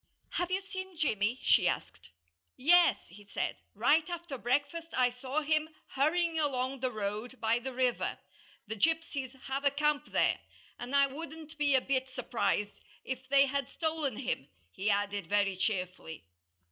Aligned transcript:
"Have 0.31 0.49
you 0.49 0.61
seen 0.61 0.97
Jimmy?" 0.97 1.37
she 1.43 1.67
asked. 1.67 2.09
"Yes!" 2.57 2.97
he 3.09 3.23
said. 3.23 3.57
"Right 3.75 4.09
after 4.09 4.35
breakfast 4.35 4.87
I 4.95 5.11
saw 5.11 5.43
him 5.43 5.69
hurrying 5.89 6.39
along 6.39 6.79
the 6.79 6.89
road 6.89 7.39
by 7.39 7.59
the 7.59 7.71
river. 7.71 8.17
The 8.65 8.75
gypsies 8.77 9.39
have 9.43 9.63
a 9.63 9.69
camp 9.69 10.05
there. 10.07 10.39
And 10.79 10.95
I 10.95 11.05
wouldn't 11.05 11.55
be 11.55 11.75
a 11.75 11.81
bit 11.81 12.09
surprised 12.09 12.79
if 13.03 13.29
they 13.29 13.45
had 13.45 13.69
stolen 13.69 14.15
him," 14.17 14.47
he 14.71 14.89
added 14.89 15.27
very 15.27 15.55
cheerfully. 15.55 16.25